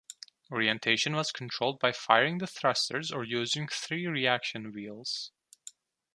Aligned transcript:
Orientation 0.51 1.13
was 1.15 1.31
controlled 1.31 1.77
by 1.79 1.91
firing 1.91 2.39
the 2.39 2.47
thrusters 2.47 3.11
or 3.11 3.23
using 3.23 3.67
three 3.67 4.07
reaction 4.07 4.71
wheels. 4.71 5.31